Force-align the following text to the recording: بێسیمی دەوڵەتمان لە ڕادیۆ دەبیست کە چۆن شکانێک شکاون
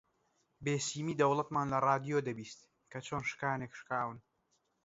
بێسیمی 0.63 1.17
دەوڵەتمان 1.21 1.67
لە 1.73 1.77
ڕادیۆ 1.85 2.19
دەبیست 2.27 2.59
کە 2.91 2.99
چۆن 3.07 3.23
شکانێک 3.29 3.71
شکاون 3.79 4.17